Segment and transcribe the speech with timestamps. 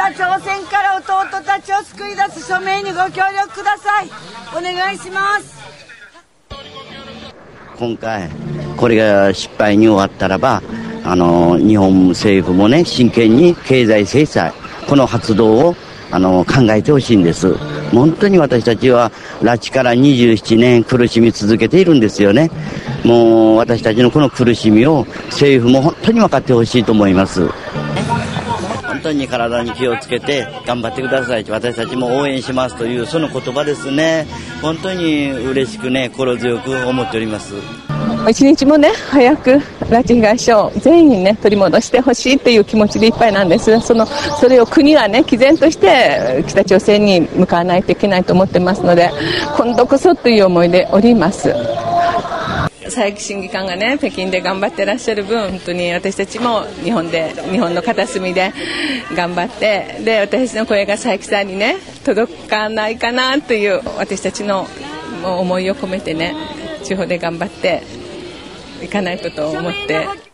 [0.00, 4.08] 北朝鮮から弟たちを救い出す署名にご協力ください。
[4.56, 5.60] お願いします。
[7.78, 8.30] 今回
[8.78, 10.62] これが失敗に終わったらば
[11.04, 14.54] あの日本政府もね真剣に経済制裁
[14.88, 15.76] この発動を
[16.10, 17.54] あの考えてほしいんです。
[17.92, 19.12] 本当に私たちは
[19.42, 22.50] 拉致から27年苦しみ続けているんですよね。
[23.04, 27.50] もう私たちのこの苦しみを政府も本当に分かってほしいと思います。
[28.90, 31.44] 本当に体に気をつけて頑張ってください。
[31.48, 34.26] 私たちも応援しますというその言葉ですね。
[34.60, 37.54] 本当に嬉しくね心強く思っております。
[38.28, 39.52] 一日もね早く
[39.88, 43.80] 拉致被害者を全員ね取り戻してほしいという気持ちでいっぱいなんです。
[43.80, 49.10] そのそれを国はね毅然として北朝鮮に向かわないといけないと思ってますので
[49.56, 51.54] 今度こそという思いでおります。
[52.90, 58.52] 佐伯審議官がね北京で頑張ってらっしゃる分本当に私たちも日本で日本の片隅で
[59.16, 64.66] 頑張ってで私たちの声が佐伯さんにね届かないかなという私たちの
[65.24, 66.34] 思いを込めてね
[66.82, 67.82] 地方で頑張って
[68.82, 70.29] いかないことを思って